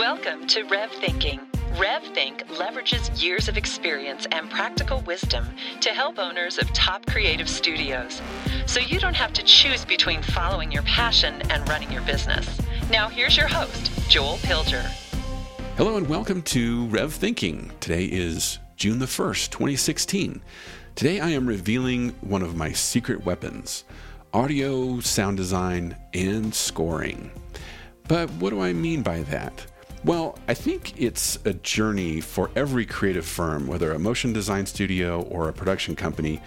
[0.00, 1.40] Welcome to Rev Thinking.
[1.72, 5.44] RevThink leverages years of experience and practical wisdom
[5.82, 8.22] to help owners of top creative studios.
[8.64, 12.62] So you don't have to choose between following your passion and running your business.
[12.90, 14.84] Now, here's your host, Joel Pilger.
[15.76, 17.70] Hello and welcome to Rev Thinking.
[17.80, 20.40] Today is June the 1st, 2016.
[20.94, 23.84] Today I am revealing one of my secret weapons
[24.32, 27.30] audio, sound design, and scoring.
[28.08, 29.66] But what do I mean by that?
[30.02, 35.22] Well, I think it's a journey for every creative firm, whether a motion design studio
[35.22, 36.40] or a production company,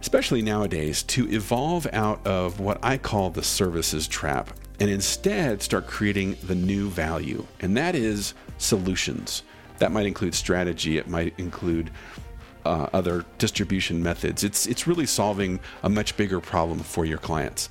[0.00, 4.50] especially nowadays, to evolve out of what I call the services trap
[4.80, 7.46] and instead start creating the new value.
[7.60, 9.44] And that is solutions.
[9.78, 11.92] That might include strategy, it might include
[12.66, 14.42] uh, other distribution methods.
[14.42, 17.68] It's it's really solving a much bigger problem for your clients.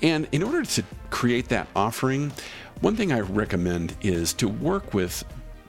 [0.00, 2.32] And in order to create that offering,
[2.80, 5.24] one thing I recommend is to work with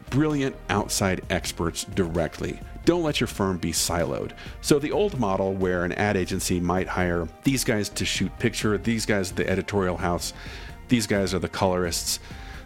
[0.10, 2.60] brilliant outside experts directly.
[2.86, 4.32] Don't let your firm be siloed.
[4.62, 8.78] So, the old model where an ad agency might hire these guys to shoot picture,
[8.78, 10.34] these guys at the editorial house,
[10.88, 12.20] these guys are the colorists,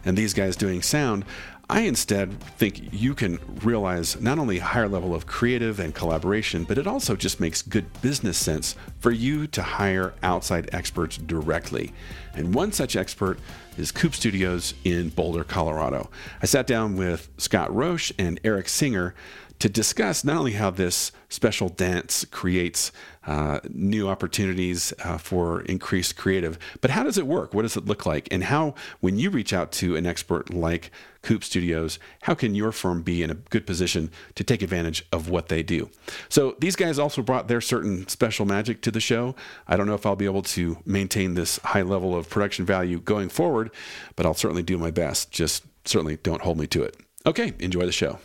[0.06, 1.26] and these guys doing sound.
[1.70, 6.66] I instead think you can realize not only a higher level of creative and collaboration,
[6.66, 11.94] but it also just makes good business sense for you to hire outside experts directly.
[12.34, 13.40] And one such expert
[13.78, 16.10] is Coupe Studios in Boulder, Colorado.
[16.42, 19.16] I sat down with Scott Roche and Eric Singer
[19.60, 22.92] to discuss not only how this special dance creates
[23.26, 27.54] uh, new opportunities uh, for increased creative, but how does it work?
[27.54, 28.28] What does it look like?
[28.30, 30.92] And how, when you reach out to an expert like
[31.24, 35.30] Coupe Studios, how can your firm be in a good position to take advantage of
[35.30, 35.90] what they do?
[36.30, 39.36] So these guys also brought their certain special magic to the show.
[39.68, 43.00] I don't know if I'll be able to maintain this high level of production value
[43.00, 43.72] going forward,
[44.16, 45.32] but I'll certainly do my best.
[45.32, 46.98] Just certainly don't hold me to it.
[47.26, 48.20] Okay, enjoy the show.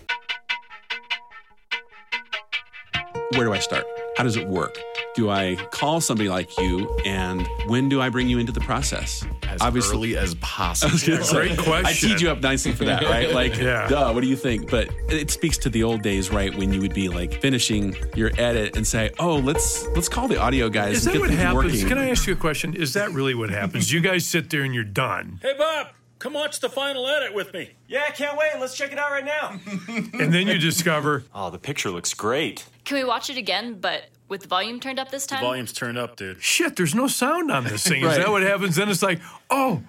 [3.39, 3.85] where do I start?
[4.17, 4.79] How does it work?
[5.19, 9.27] Do I call somebody like you, and when do I bring you into the process?
[9.49, 10.97] As Obviously, early as possible.
[11.33, 11.87] Great question.
[11.87, 13.33] I teed you up nicely for that, right?
[13.33, 13.89] Like, yeah.
[13.89, 14.71] duh, what do you think?
[14.71, 16.57] But it speaks to the old days, right?
[16.57, 20.37] When you would be like finishing your edit and say, "Oh, let's let's call the
[20.41, 21.73] audio guys." Is that what happens?
[21.73, 21.89] Working.
[21.89, 22.75] Can I ask you a question?
[22.75, 23.93] Is that really what happens?
[23.93, 25.41] you guys sit there and you're done.
[25.43, 25.89] Hey, Bob.
[26.21, 27.71] Come watch the final edit with me.
[27.87, 28.51] Yeah, I can't wait.
[28.59, 29.59] Let's check it out right now.
[29.89, 32.67] and then you discover, oh, the picture looks great.
[32.85, 35.41] Can we watch it again, but with the volume turned up this time?
[35.41, 36.43] The volume's turned up, dude.
[36.43, 38.05] Shit, there's no sound on this thing.
[38.05, 38.77] Is that what happens?
[38.77, 39.83] Then it's like, oh,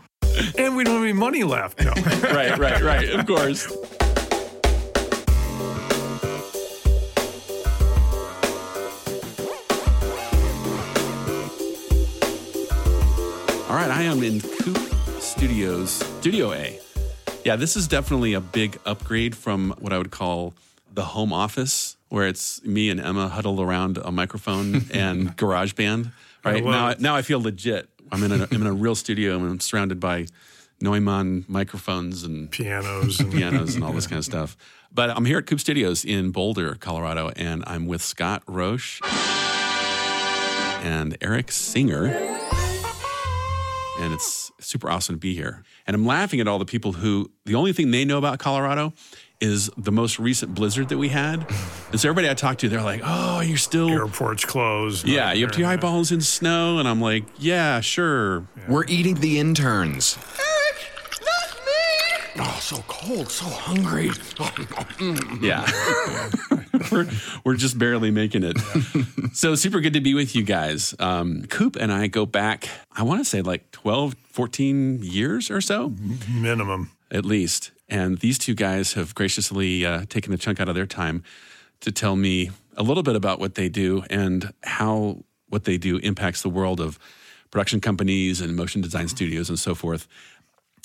[0.57, 1.83] and we don't have any money left.
[1.83, 1.91] No.
[2.31, 3.09] right, right, right.
[3.09, 3.69] Of course.
[13.69, 16.79] All right, I am in Coupe Studios, Studio A.
[17.45, 20.53] Yeah, this is definitely a big upgrade from what I would call
[20.91, 26.11] the home office, where it's me and Emma huddled around a microphone and GarageBand.
[26.43, 27.89] Right now, now I feel legit.
[28.11, 30.25] I'm in a, I'm in a real studio and I'm surrounded by
[30.81, 34.57] Neumann microphones and pianos and pianos and all this kind of stuff.
[34.91, 38.99] But I'm here at Coupe Studios in Boulder, Colorado, and I'm with Scott Roche
[40.81, 42.37] and Eric Singer
[43.99, 45.63] and it's super awesome to be here.
[45.85, 48.93] And I'm laughing at all the people who the only thing they know about Colorado
[49.41, 51.45] is the most recent blizzard that we had.
[51.91, 55.43] And so everybody I talked to, they're like, "Oh, you're still airports closed." Yeah, you
[55.47, 58.63] have two eyeballs in snow, and I'm like, "Yeah, sure." Yeah.
[58.67, 60.15] We're eating the interns.
[60.37, 60.91] Eric,
[61.21, 62.43] not me.
[62.45, 64.11] Oh, so cold, so hungry.
[65.41, 65.65] yeah.
[66.91, 67.07] we're,
[67.43, 68.55] we're just barely making it.
[69.33, 70.93] so super good to be with you guys.
[70.99, 75.59] Um, Coupe and I go back, I want to say like 12, 14 years or
[75.59, 75.93] so.
[76.31, 76.91] Minimum.
[77.09, 77.71] At least.
[77.89, 81.23] And these two guys have graciously uh, taken a chunk out of their time
[81.81, 85.97] to tell me a little bit about what they do and how what they do
[85.97, 86.99] impacts the world of
[87.51, 90.07] production companies and motion design studios and so forth.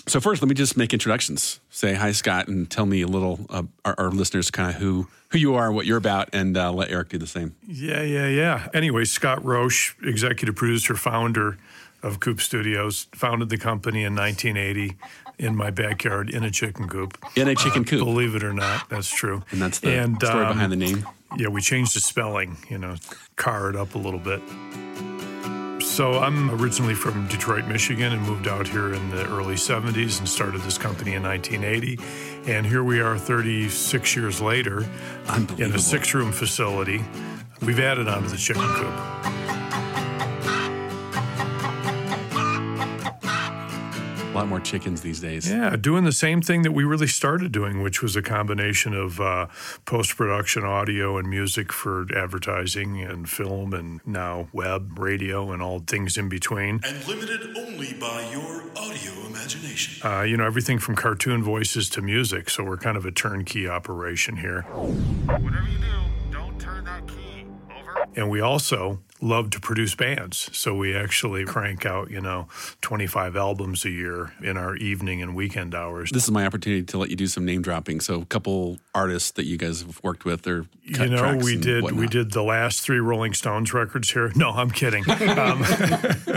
[0.06, 1.60] So first, let me just make introductions.
[1.70, 5.09] Say hi, Scott, and tell me a little, uh, our, our, listeners, kind of who
[5.30, 7.57] who you are, what you're about, and uh, let Eric do the same.
[7.66, 8.68] Yeah, yeah, yeah.
[8.74, 11.57] Anyway, Scott Roche, executive producer, founder
[12.03, 14.97] of Coupe Studios, founded the company in 1980
[15.39, 17.19] in my backyard in a chicken coop.
[17.36, 19.42] In a chicken coop, believe it or not, that's true.
[19.51, 21.07] And that's the and, story um, behind the name.
[21.36, 22.57] Yeah, we changed the spelling.
[22.71, 22.97] You know,
[23.36, 24.41] car it up a little bit.
[25.84, 30.28] So I'm originally from Detroit, Michigan, and moved out here in the early 70s and
[30.28, 31.98] started this company in 1980.
[32.51, 34.86] And here we are 36 years later
[35.59, 37.04] in a six room facility.
[37.63, 39.64] We've added on to the chicken coop.
[44.34, 45.48] A lot more chickens these days.
[45.48, 49.21] Yeah, doing the same thing that we really started doing, which was a combination of
[49.21, 49.47] uh,
[49.84, 55.78] post production audio and music for advertising and film and now web, radio, and all
[55.78, 56.81] things in between.
[56.83, 60.04] And limited only by your audio imagination.
[60.04, 62.51] Uh, you know, everything from cartoon voices to music.
[62.51, 64.63] So we're kind of a turnkey operation here.
[64.63, 65.84] Whatever you do,
[68.16, 70.51] And we also love to produce bands.
[70.53, 72.49] So we actually crank out, you know,
[72.83, 76.11] 25 albums a year in our evening and weekend hours.
[76.11, 78.01] This is my opportunity to let you do some name dropping.
[78.01, 81.83] So a couple artists that you guys have worked with or you know we did
[81.83, 82.01] whatnot.
[82.01, 84.31] we did the last three Rolling Stones records here.
[84.45, 85.09] No, I'm kidding.
[85.09, 85.65] Um,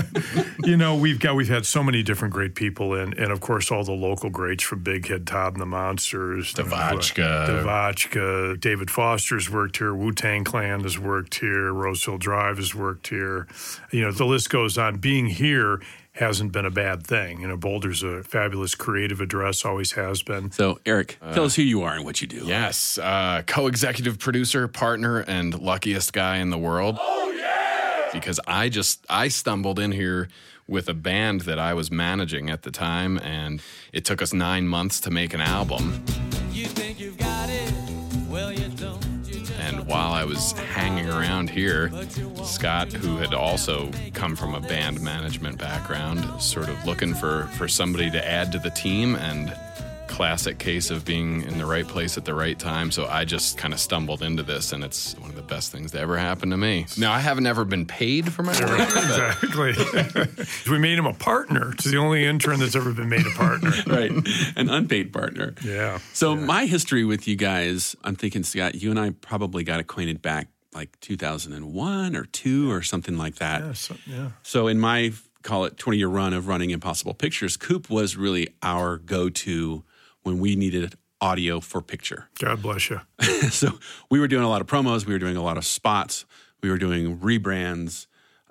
[0.63, 3.71] you know we've got we've had so many different great people in, and of course
[3.71, 7.47] all the local greats from Big Head Todd and the Monsters, Devotchka.
[7.47, 13.07] Devotchka, David Foster's worked here, Wu Tang Clan has worked here, Rosehill Drive has worked
[13.09, 13.47] here.
[13.91, 14.97] You know the list goes on.
[14.97, 15.81] Being here
[16.13, 17.41] hasn't been a bad thing.
[17.41, 20.51] You know, Boulder's a fabulous creative address, always has been.
[20.51, 22.43] So, Eric, tell us who you are and what you do.
[22.45, 26.97] Yes, uh, co-executive producer, partner, and luckiest guy in the world.
[26.99, 28.09] Oh yeah!
[28.11, 30.27] Because I just I stumbled in here
[30.67, 33.61] with a band that I was managing at the time, and
[33.93, 36.03] it took us nine months to make an album.
[39.87, 41.91] While I was hanging around here,
[42.43, 47.67] Scott, who had also come from a band management background, sort of looking for, for
[47.67, 49.55] somebody to add to the team and
[50.17, 52.89] classic case of being in the right place at the right time.
[52.89, 55.91] So I just kind of stumbled into this, and it's one of the best things
[55.91, 56.87] that ever happened to me.
[56.97, 58.79] Now, I haven't ever been paid for my work.
[58.79, 59.75] Exactly.
[60.71, 61.73] we made him a partner.
[61.73, 63.69] It's the only intern that's ever been made a partner.
[63.87, 64.09] right.
[64.55, 65.53] An unpaid partner.
[65.63, 65.99] Yeah.
[66.13, 70.23] So my history with you guys, I'm thinking, Scott, you and I probably got acquainted
[70.23, 73.61] back like 2001 or two or something like that.
[73.61, 74.29] Yeah, so, yeah.
[74.41, 75.13] So in my
[75.43, 79.83] call it 20 year run of running Impossible Pictures, Coupe was really our go to
[80.27, 82.27] when we needed audio for picture.
[82.39, 82.99] God bless you.
[83.49, 83.79] so
[84.11, 86.25] we were doing a lot of promos, we were doing a lot of spots,
[86.61, 88.07] we were doing rebrands,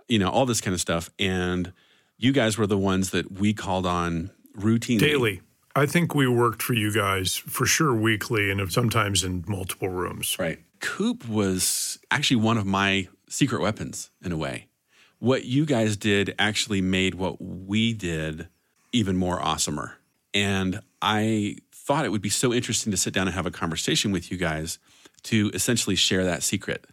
[0.08, 1.10] you know, all this kind of stuff.
[1.18, 1.72] And
[2.16, 4.98] you guys were the ones that we called on routinely.
[4.98, 5.40] Daily.
[5.76, 10.36] I think we worked for you guys for sure weekly and sometimes in multiple rooms.
[10.38, 10.58] Right.
[10.80, 14.68] Coupe was actually one of my secret weapons in a way.
[15.18, 18.48] What you guys did actually made what we did
[18.92, 19.92] even more awesomer.
[20.32, 24.10] And I thought it would be so interesting to sit down and have a conversation
[24.10, 24.80] with you guys
[25.22, 26.84] to essentially share that secret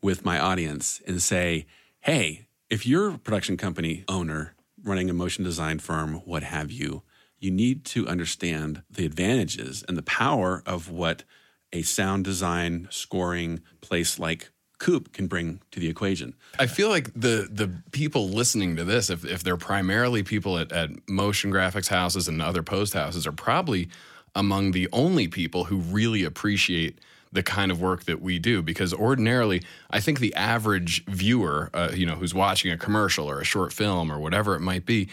[0.00, 1.66] with my audience and say,
[2.00, 7.02] hey, if you're a production company owner running a motion design firm, what have you,
[7.38, 11.24] you need to understand the advantages and the power of what
[11.72, 16.34] a sound design scoring place like Coupe can bring to the equation.
[16.58, 20.70] I feel like the the people listening to this, if, if they're primarily people at,
[20.70, 23.88] at motion graphics houses and other post houses, are probably
[24.34, 26.98] among the only people who really appreciate
[27.32, 28.62] the kind of work that we do.
[28.62, 33.40] Because ordinarily, I think the average viewer, uh, you know, who's watching a commercial or
[33.40, 35.08] a short film or whatever it might be,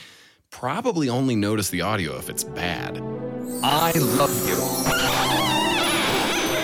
[0.50, 2.98] probably only notice the audio if it's bad.
[3.64, 4.56] I love you.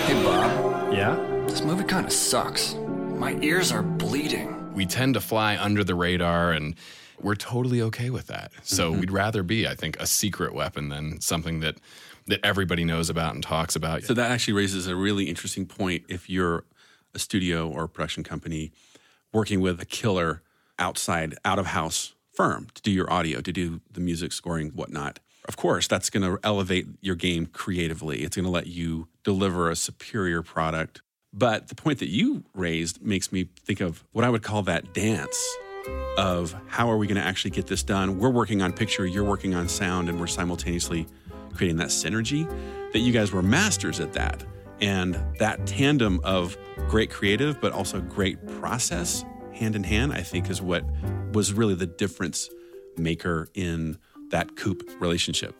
[0.06, 0.92] Hey, Bob.
[0.92, 1.16] Yeah?
[1.46, 2.74] This movie kind of sucks.
[2.74, 4.72] My ears are bleeding.
[4.72, 6.74] We tend to fly under the radar and
[7.22, 8.52] we're totally okay with that.
[8.62, 9.00] So Mm-hmm.
[9.00, 11.76] we'd rather be, I think, a secret weapon than something that
[12.26, 14.04] that everybody knows about and talks about.
[14.04, 16.64] So that actually raises a really interesting point if you're
[17.14, 18.70] a studio or a production company
[19.32, 20.42] working with a killer
[20.78, 25.18] outside, out of house firm to do your audio, to do the music scoring, whatnot.
[25.48, 28.22] Of course, that's going to elevate your game creatively.
[28.22, 31.02] It's going to let you deliver a superior product.
[31.32, 34.94] But the point that you raised makes me think of what I would call that
[34.94, 35.36] dance
[36.16, 38.18] of how are we going to actually get this done?
[38.18, 41.06] We're working on picture, you're working on sound, and we're simultaneously
[41.54, 42.48] creating that synergy.
[42.92, 44.44] That you guys were masters at that.
[44.80, 46.56] And that tandem of
[46.88, 50.84] great creative, but also great process hand in hand, I think is what
[51.32, 52.50] was really the difference
[52.96, 53.98] maker in
[54.30, 55.54] that Coupe relationship.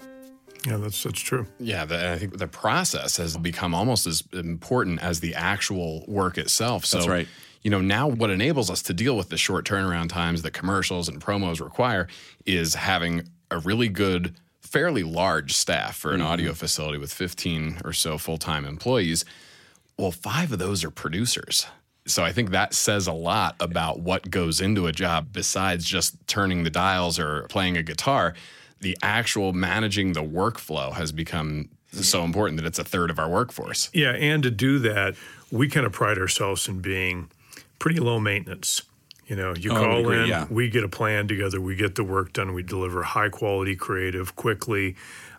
[0.67, 1.47] Yeah, that's that's true.
[1.59, 6.39] Yeah, the, I think the process has become almost as important as the actual work
[6.39, 6.85] itself.
[6.85, 7.29] So, That's right.
[7.63, 11.09] You know, now what enables us to deal with the short turnaround times that commercials
[11.09, 12.09] and promos require
[12.45, 16.29] is having a really good, fairly large staff for an Mm-hmm.
[16.29, 19.25] audio facility with 15 or so full time employees.
[19.97, 21.67] Well, five of those are producers.
[22.05, 26.17] So I think that says a lot about what goes into a job besides just
[26.27, 28.35] turning the dials or playing a guitar.
[28.81, 33.29] The actual managing the workflow has become so important that it's a third of our
[33.29, 33.89] workforce.
[33.93, 35.15] Yeah, and to do that,
[35.53, 37.31] we kind of pride ourselves in being
[37.83, 38.83] pretty low maintenance.
[39.27, 40.47] You know, you Oh, call agree, in, yeah.
[40.51, 44.37] we get a plan together, we get the work done, we deliver high quality creative
[44.37, 44.95] quickly,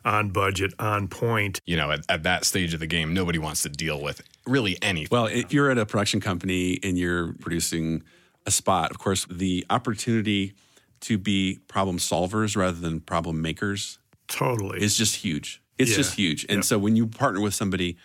[0.05, 1.59] on budget, on point.
[1.65, 4.77] You know, at, at that stage of the game, nobody wants to deal with really
[4.81, 5.09] anything.
[5.11, 8.03] Well, if you're at a production company and you're producing
[8.45, 10.53] a spot, of course, the opportunity
[11.01, 14.81] to be problem solvers rather than problem makers Totally.
[14.81, 15.61] is just huge.
[15.77, 15.97] It's Yeah.
[15.97, 16.43] just huge.
[16.49, 16.65] And Yep.
[16.65, 17.95] so when you partner with somebody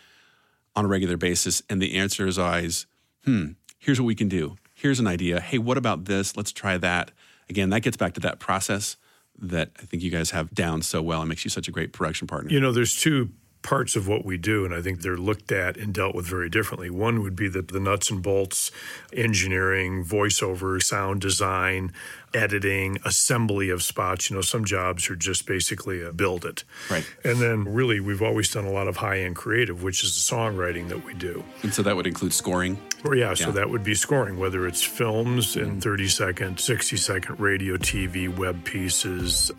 [0.76, 2.87] on a regular basis and the answer is always,
[3.25, 4.56] hmm, here's what we can do.
[4.75, 5.40] Here's an idea.
[5.40, 6.37] Hey, what about this?
[6.37, 7.11] Let's try that.
[7.49, 8.97] Again, that gets back to that process
[9.38, 11.92] that I think you guys have down so well and makes you such a great
[11.92, 12.50] production partner.
[12.50, 13.30] You know, there's two
[13.62, 16.48] parts of what we do, and I think they're looked at and dealt with very
[16.48, 16.90] differently.
[16.90, 18.70] One would be the, the nuts and bolts,
[19.12, 21.92] engineering, voiceover, sound design,
[22.34, 24.30] editing, assembly of spots.
[24.30, 26.64] You know, some jobs are just basically a build it.
[26.90, 27.04] Right.
[27.24, 30.34] And then really, we've always done a lot of high end creative, which is the
[30.34, 31.44] songwriting that we do.
[31.62, 32.78] And so that would include scoring.
[33.04, 35.78] Or yeah, so that would be scoring, whether it's films in mm-hmm.
[35.78, 39.52] 30 second, 60 second radio, TV, web pieces,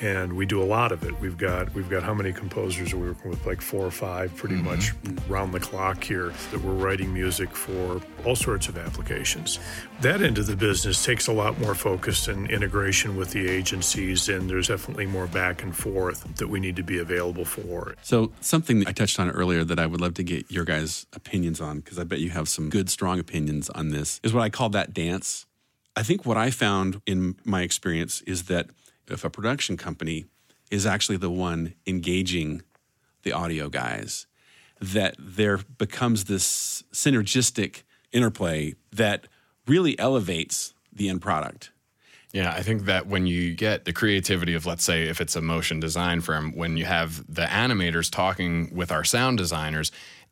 [0.00, 1.18] and we do a lot of it.
[1.20, 3.45] We've got we've got how many composers are we working with?
[3.46, 4.64] Like four or five, pretty mm-hmm.
[4.64, 4.92] much
[5.28, 9.60] round the clock here that we're writing music for all sorts of applications.
[10.00, 14.28] That end of the business takes a lot more focus and integration with the agencies,
[14.28, 17.94] and there's definitely more back and forth that we need to be available for.
[18.02, 21.06] So something that I touched on earlier that I would love to get your guys'
[21.12, 24.42] opinions on, because I bet you have some good, strong opinions on this, is what
[24.42, 25.46] I call that dance.
[25.94, 28.70] I think what I found in my experience is that
[29.08, 30.26] if a production company
[30.68, 32.62] is actually the one engaging
[33.26, 34.26] the audio guys,
[34.80, 39.26] that there becomes this synergistic interplay that
[39.66, 41.72] really elevates the end product.
[42.32, 45.40] Yeah, I think that when you get the creativity of, let's say, if it's a
[45.40, 49.90] motion design firm, when you have the animators talking with our sound designers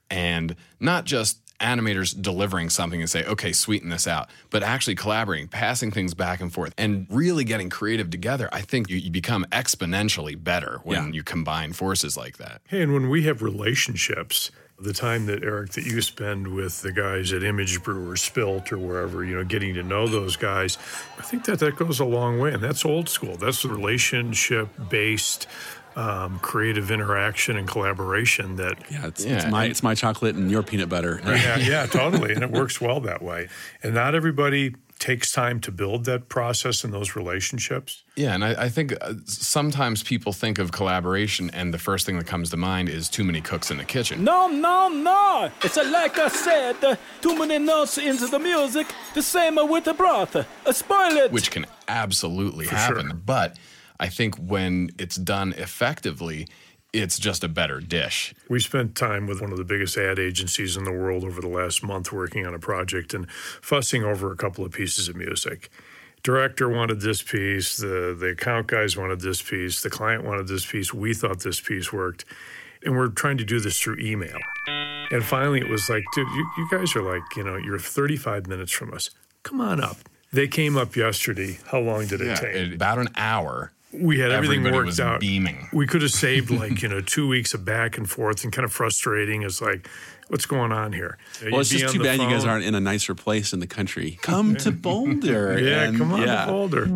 [0.08, 5.48] and not just animators delivering something and say, okay, sweeten this out, but actually collaborating,
[5.48, 9.46] passing things back and forth, and really getting creative together, I think you, you become
[9.52, 11.12] exponentially better when Yeah.
[11.12, 12.60] you combine forces like that.
[12.68, 16.90] Hey, and when we have relationships, the time that Eric that you spend with the
[16.90, 20.76] guys at Image Brew or Spilt or wherever, you know, getting to know those guys,
[21.16, 23.36] I think that that goes a long way, and that's old school.
[23.36, 25.46] That's the relationship based.
[25.96, 30.34] Um, creative interaction and collaboration that Yeah, it's, Yeah, it's my and- it's my chocolate
[30.34, 31.20] and your peanut butter.
[31.26, 32.32] yeah, yeah, totally.
[32.34, 33.48] And it works well that way.
[33.82, 38.02] And not everybody takes time to build that process and those relationships.
[38.16, 42.16] Yeah, and I, I think uh, sometimes people think of collaboration, and the first thing
[42.18, 44.24] that comes to mind is too many cooks in the kitchen.
[44.24, 45.50] No, no, no.
[45.62, 48.86] It's like I said, uh, too many notes into the music.
[49.14, 50.34] The same uh, with the broth.
[50.36, 51.32] Uh, spoil it.
[51.32, 53.08] which can absolutely For happen.
[53.10, 53.16] sure.
[53.26, 53.56] But
[54.00, 56.46] I think when it's done effectively,
[56.92, 58.34] it's just a better dish.
[58.48, 61.48] We spent time with one of the biggest ad agencies in the world over the
[61.48, 65.70] last month working on a project and fussing over a couple of pieces of music.
[66.22, 70.64] Director wanted this piece, the, the account guys wanted this piece, the client wanted this
[70.64, 72.24] piece, we thought this piece worked.
[72.82, 74.38] And we're trying to do this through email.
[75.10, 78.46] And finally, it was like, dude, you, you guys are like, you know, you're 35
[78.46, 79.10] minutes from us.
[79.42, 79.96] Come on up.
[80.32, 81.58] They came up yesterday.
[81.70, 82.74] How long did it take?
[82.74, 83.72] About an hour.
[84.00, 85.20] We had everything Everybody worked was out.
[85.20, 85.68] beaming.
[85.72, 88.64] We could have saved like you know two weeks of back and forth and kind
[88.64, 89.42] of frustrating.
[89.42, 89.88] It's like,
[90.28, 91.18] what's going on here?
[91.50, 93.52] Well, it's You'd be just too the bad you guys aren't in a nicer place
[93.52, 94.18] in the country.
[94.22, 95.58] Come to Boulder.
[95.58, 96.44] Yeah, and- come on yeah.
[96.46, 96.86] to Boulder.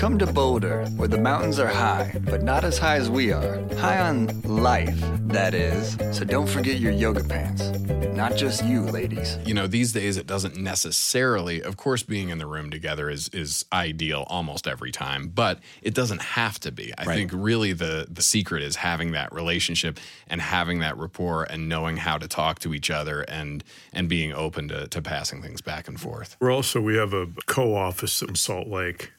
[0.00, 3.60] Come to Boulder, where the mountains are high, but not as high as we are.
[3.76, 5.98] High on life, that is.
[6.16, 7.68] So don't forget your yoga pants.
[8.16, 9.36] Not just you, ladies.
[9.44, 13.28] You know, these days it doesn't necessarily, of course, being in the room together is
[13.34, 16.94] is ideal almost every time, but it doesn't have to be.
[16.96, 17.16] I Right.
[17.16, 21.98] think really the the secret is having that relationship and having that rapport and knowing
[21.98, 25.88] how to talk to each other and and being open to, to passing things back
[25.88, 26.38] and forth.
[26.40, 29.12] We're also we have a co-office in Salt Lake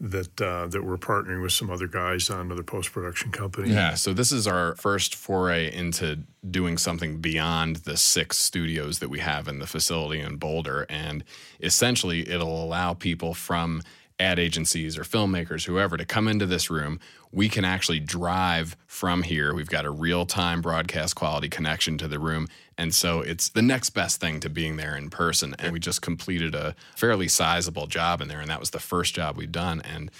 [0.00, 3.70] that uh, that we're partnering with some other guys on another post production company.
[3.70, 9.10] Yeah, so this is our first foray into doing something beyond the six studios that
[9.10, 10.86] we have in the facility in Boulder.
[10.88, 11.22] And
[11.60, 13.82] essentially, it'll allow people from
[14.18, 16.98] ad agencies or filmmakers, whoever, to come into this room.
[17.32, 19.54] We can actually drive from here.
[19.54, 22.48] We've got a real time broadcast quality connection to the room.
[22.76, 25.54] And so it's the next best thing to being there in person.
[25.58, 28.40] And we just completed a fairly sizable job in there.
[28.40, 29.80] And that was the first job we've done.
[29.82, 30.10] And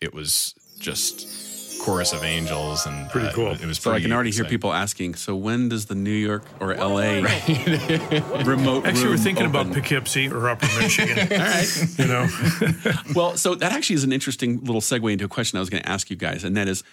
[0.00, 3.52] it was just chorus of angels and Pretty uh, cool.
[3.52, 5.14] It was So I can already hear people asking.
[5.14, 7.22] So when does the New York or L.A.
[8.44, 9.72] remote Actually, we're room thinking about?
[9.72, 11.18] Poughkeepsie or Upper Michigan.
[11.32, 12.28] All right, you know.
[13.14, 15.82] Well, so that actually is an interesting little segue into a question I was going
[15.82, 16.84] to ask you guys, and that is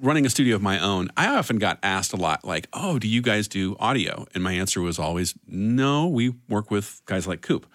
[0.00, 1.10] running a studio of my own.
[1.16, 4.52] I often got asked a lot, like, "Oh, do you guys do audio?" And my
[4.52, 7.66] answer was always, "No, we work with guys like Coupe."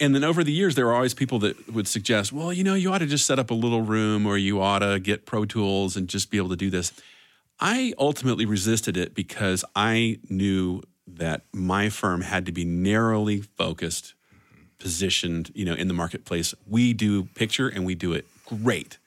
[0.00, 2.74] And then over the years, there were always people that would suggest, well, you know,
[2.74, 5.44] you ought to just set up a little room or you ought to get Pro
[5.44, 6.92] Tools and just be able to do this.
[7.60, 14.14] I ultimately resisted it because I knew that my firm had to be narrowly focused,
[14.78, 16.54] positioned, you know, in the marketplace.
[16.68, 18.98] We do picture and we do it great.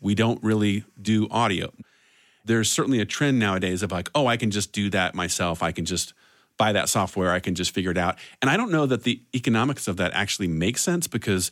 [0.00, 1.72] We don't really do audio.
[2.44, 5.62] There's certainly a trend nowadays of like, oh, I can just do that myself.
[5.62, 6.12] I can just
[6.56, 7.32] buy that software.
[7.32, 8.16] I can just figure it out.
[8.40, 11.50] And I don't know that the economics of that actually makes sense because,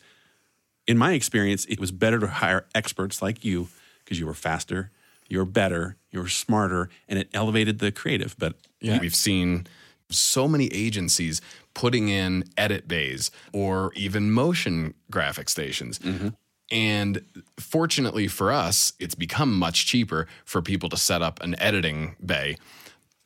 [0.87, 3.67] in my experience, it was better to hire experts like you
[4.03, 4.91] because you were faster,
[5.27, 8.35] you were better, you were smarter, and it elevated the creative.
[8.37, 9.67] But yeah, we've seen
[10.09, 11.41] so many agencies
[11.73, 15.99] putting in edit bays or even motion graphic stations.
[15.99, 16.29] Mm-hmm.
[16.69, 17.25] And
[17.59, 22.57] fortunately for us, it's become much cheaper for people to set up an editing bay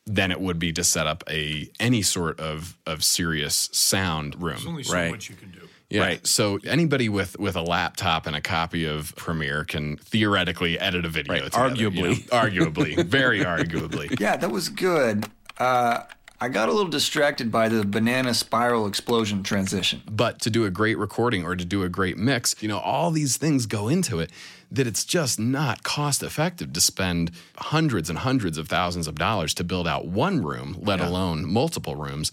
[0.06, 4.54] than it would be to set up a any sort of of serious sound room.
[4.54, 5.10] There's only so right?
[5.10, 5.60] much you can do.
[5.90, 6.00] Yeah.
[6.00, 6.26] Right.
[6.26, 11.08] So anybody with with a laptop and a copy of Premiere can theoretically edit a
[11.08, 11.34] video.
[11.34, 11.44] Right.
[11.44, 11.90] together, you know?
[11.90, 12.28] Arguably.
[12.28, 14.18] arguably, very arguably.
[14.26, 15.26] Yeah, that was good.
[15.58, 16.00] Uh,
[16.40, 20.02] I got a little distracted by the banana spiral explosion transition.
[20.10, 23.10] But to do a great recording or to do a great mix, you know, all
[23.10, 24.30] these things go into it
[24.70, 29.54] that it's just not cost effective to spend hundreds and hundreds of thousands of dollars
[29.54, 31.08] to build out one room, let Yeah.
[31.08, 32.32] alone multiple rooms.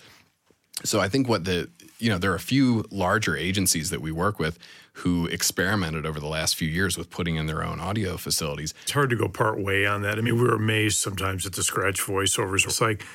[0.84, 1.70] So I think what the
[2.00, 4.60] you know, there are a few larger agencies that we work with
[4.94, 8.74] who experimented over the last few years with putting in their own audio facilities.
[8.82, 10.18] It's hard to go part way on that.
[10.18, 12.66] I mean, we're amazed sometimes at the scratch voiceovers.
[12.66, 13.06] It's like,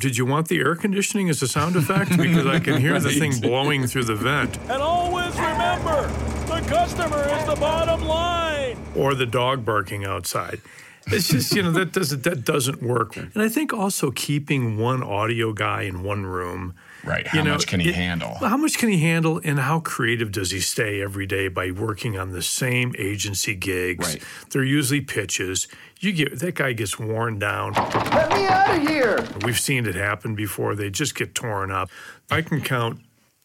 [0.00, 2.10] did you want the air conditioning as a sound effect?
[2.16, 4.56] Because I can hear the thing blowing through the vent.
[4.62, 6.08] And always remember,
[6.46, 8.76] the customer is the bottom line.
[8.96, 10.60] or the dog barking outside.
[11.06, 13.16] It's just you know that doesn't that doesn't work.
[13.16, 16.74] And I think also keeping one audio guy in one room.
[17.04, 17.24] Right.
[17.24, 18.34] you How know, much can he it- handle?
[18.40, 22.18] How much can he handle, and how creative does he stay every day by working
[22.18, 24.06] on the same agency gigs?
[24.14, 24.22] Right.
[24.50, 25.66] They're usually pitches.
[26.00, 27.72] You get that guy gets worn down.
[27.74, 29.26] Let me out of here!
[29.44, 30.74] We've seen it happen before.
[30.74, 31.90] They just get torn up.
[32.30, 33.00] I can count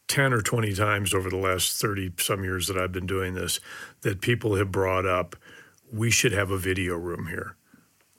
[0.08, 3.60] 10 or 20 times over the last 30 some years that I've been doing this
[4.02, 5.36] that people have brought up,
[5.92, 7.56] we should have a video room here.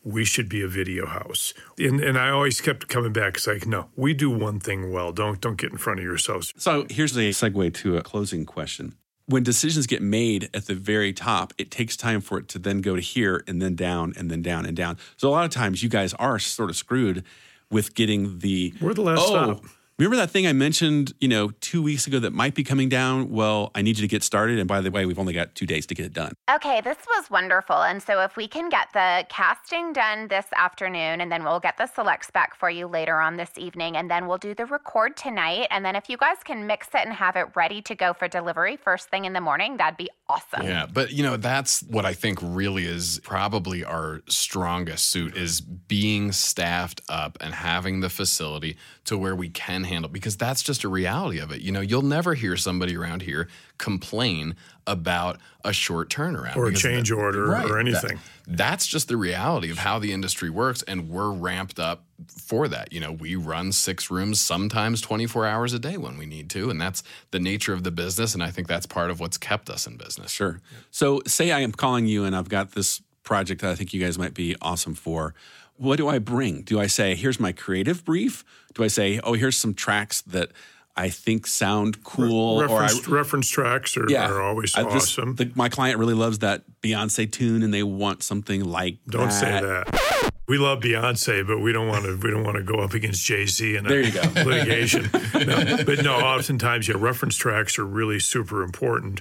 [0.07, 1.53] We should be a video house.
[1.79, 3.39] And, and I always kept coming back.
[3.39, 5.11] It's like, no, we do one thing well.
[5.11, 6.55] Don't, don't get in front of yourselves.
[6.57, 8.95] So here's a segue to a closing question.
[9.27, 12.83] When decisions get made at the very top, it takes time for it to then
[12.83, 14.97] go to here and then down and then down and down.
[15.17, 17.25] So a lot of times you guys are sort of screwed
[17.69, 19.65] with getting the We're the last oh, stop.
[19.99, 23.31] Remember that thing I mentioned, you know, two weeks ago that might be coming down?
[23.31, 24.59] Well, I need you to get started.
[24.59, 26.35] And by the way, we've only got two days to get it done.
[26.55, 27.77] Okay, this was wonderful.
[27.77, 31.79] And so, if we can get the casting done this afternoon, and then we'll get
[31.79, 35.17] the selects back for you later on this evening, and then we'll do the record
[35.17, 35.69] tonight.
[35.71, 38.29] And then, if you guys can mix it and have it ready to go for
[38.29, 40.67] delivery first thing in the morning, that'd be awesome.
[40.67, 45.63] Yeah, but you know that's what I think really is probably our strongest suit is
[45.63, 50.85] being staffed up and having the facility to where we can handle because that's just
[50.85, 51.61] a reality of it.
[51.63, 54.55] You know, you'll never hear somebody around here complain
[54.87, 58.19] about a short turnaround Or a because change order or that- anything.
[58.47, 62.93] that's just the reality of how the industry works and we're ramped up for that.
[62.93, 66.71] You know, we run six rooms sometimes 24 hours a day when we need to
[66.71, 69.71] and that's the nature of the business and I think that's part of what's kept
[69.71, 70.31] us in business.
[70.31, 70.61] Sure.
[70.91, 74.01] So, say I am calling you and I've got this project that I think you
[74.01, 75.35] guys might be awesome for.
[75.79, 76.63] What do I bring?
[76.63, 78.45] Do I say, here's my creative brief?
[78.75, 80.51] Do I say, oh, here's some tracks that
[80.97, 82.61] I think sound cool?
[82.63, 85.35] reference, reference tracks are, yeah, are always I just- awesome.
[85.35, 89.33] the- my client really loves that Beyonce tune and they want something like Don't that.
[89.33, 90.31] say that.
[90.49, 92.17] We love Beyonce, but we don't want to.
[92.23, 94.23] We don't want to go up against Jay Z in a There you go.
[94.45, 95.11] litigation.
[95.35, 99.21] No, but no, oftentimes, yeah, reference tracks are really super important.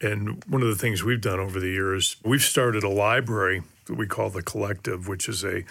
[0.00, 4.06] And one of the things we've done over the years, we've started a library we
[4.06, 5.64] call the Collective, which is a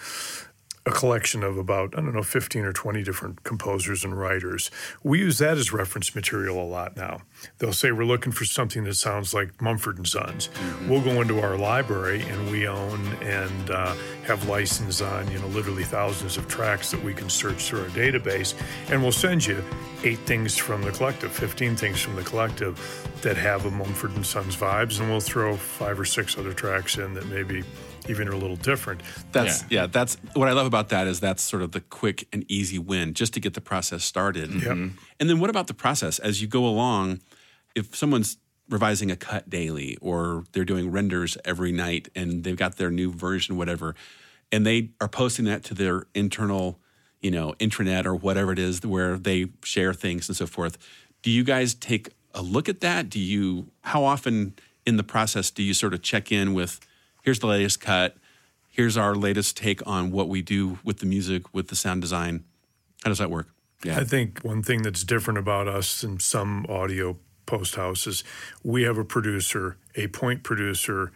[0.84, 4.68] a collection of about, I don't know, 15 or 20 different composers and writers.
[5.04, 7.20] We use that as reference material a lot now.
[7.58, 10.48] They'll say we're looking for something that sounds like Mumford and Sons.
[10.88, 13.94] We'll go into our library and we own and uh,
[14.24, 17.88] have license on, you know, literally thousands of tracks that we can search through our
[17.90, 18.54] database.
[18.90, 19.64] And we'll send you
[20.02, 24.26] eight things from the collective, 15 things from the collective that have a Mumford and
[24.26, 24.98] Sons vibes.
[24.98, 27.62] And we'll throw five or six other tracks in that maybe
[28.08, 29.02] even are a little different.
[29.32, 29.86] That's yeah.
[29.86, 33.14] That's what I love about that is that's sort of the quick and easy win
[33.14, 34.50] just to get the process started.
[34.50, 34.62] Yep.
[34.62, 34.96] Mm-hmm.
[35.20, 37.20] And then what about the process as you go along?
[37.74, 38.38] If someone's
[38.68, 43.12] revising a cut daily or they're doing renders every night and they've got their new
[43.12, 43.94] version, whatever,
[44.50, 46.78] and they are posting that to their internal,
[47.20, 50.78] you know, intranet or whatever it is where they share things and so forth.
[51.22, 53.08] Do you guys take a look at that?
[53.08, 54.54] Do you, how often
[54.86, 56.80] in the process do you sort of check in with,
[57.22, 58.16] here's the latest cut,
[58.68, 62.44] here's our latest take on what we do with the music, with the sound design?
[63.02, 63.48] How does that work?
[63.84, 63.98] Yeah.
[63.98, 68.22] I think one thing that's different about us and some audio post houses,
[68.62, 71.10] we have a producer, a point producer,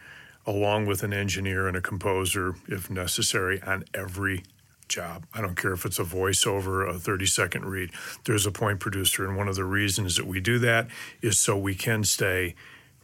[0.45, 4.43] along with an engineer and a composer, if necessary, on every
[4.87, 5.25] job.
[5.33, 7.91] I don't care if it's a voiceover, a 30 second read,
[8.25, 9.25] there's a point producer.
[9.25, 10.87] And one of the reasons that we do that
[11.21, 12.55] is so we can stay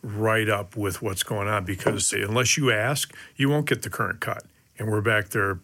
[0.04, 2.22] right up with what's going on because oh.
[2.22, 4.44] unless you ask, you won't get the current cut.
[4.78, 5.60] And we're back there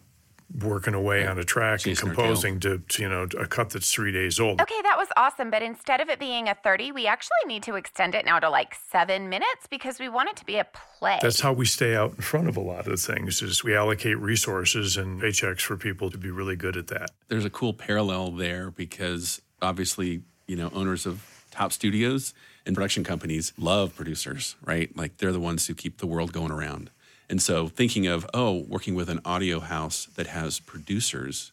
[0.62, 4.10] working away on a track and composing to, to, you know a cut that's three
[4.10, 4.60] days old.
[4.60, 5.50] Okay, that was awesome.
[5.50, 8.50] But instead of it being a thirty, we actually need to extend it now to
[8.50, 10.66] like seven minutes because we want it to be a
[10.98, 11.18] play.
[11.22, 13.42] That's how we stay out in front of a lot of things.
[13.42, 17.10] Is we allocate resources and paychecks for people to be really good at that.
[17.28, 22.34] There's a cool parallel there because obviously you know owners of top studios
[22.66, 24.94] and production companies love producers, right?
[24.96, 26.90] Like they're the ones who keep the world going around.
[27.28, 31.52] And so thinking of, oh, working with an audio house that has producers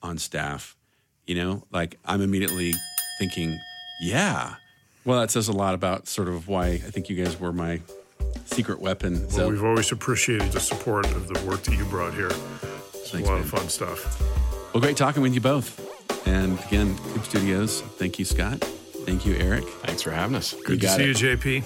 [0.00, 0.76] on staff,
[1.26, 2.72] you know, like I'm immediately
[3.18, 3.58] thinking,
[4.00, 4.54] yeah.
[5.04, 7.80] Well, that says a lot about sort of why I think you guys were my
[8.44, 9.20] secret weapon.
[9.20, 12.30] Well, so, we've always appreciated the support of the work that you brought here.
[12.30, 13.44] It's Thanks, a lot man.
[13.44, 14.20] of fun stuff.
[14.72, 15.84] Well, great talking with you both.
[16.26, 18.62] And again, Coupe Studios, thank you, Scott.
[19.08, 19.64] Thank you, Eric.
[19.64, 20.52] Thanks for having us.
[20.52, 21.22] Good you to see it.
[21.22, 21.64] you, JP.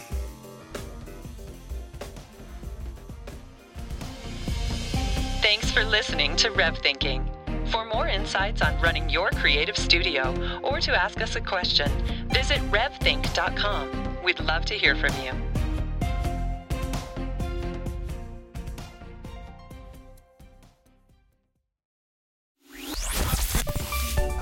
[5.43, 7.29] Thanks for listening to Rev Thinking.
[7.73, 11.91] For more insights on running your creative studio or to ask us a question,
[12.31, 14.23] visit revthink.com.
[14.23, 15.52] We'd love to hear from you.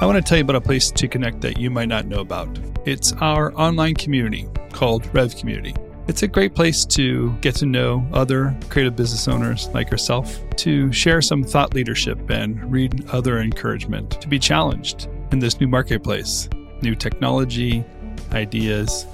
[0.01, 2.21] I want to tell you about a place to connect that you might not know
[2.21, 2.49] about.
[2.87, 5.75] It's our online community called Rev Community.
[6.09, 10.91] It's a great place to get to know other creative business owners like yourself, to
[10.91, 16.49] share some thought leadership and read other encouragement, to be challenged in this new marketplace,
[16.81, 17.85] new technology,
[18.33, 19.05] ideas,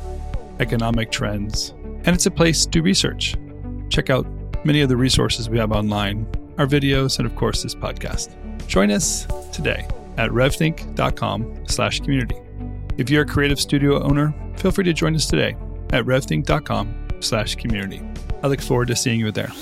[0.61, 1.71] economic trends.
[2.05, 3.35] And it's a place to research.
[3.89, 4.25] Check out
[4.65, 8.37] many of the resources we have online, our videos, and of course this podcast.
[8.69, 12.37] Join us today at revthink.com slash community.
[12.97, 15.57] If you're a creative studio owner, feel free to join us today
[15.93, 18.03] at revthink.com slash community.
[18.43, 19.53] I look forward to seeing you there.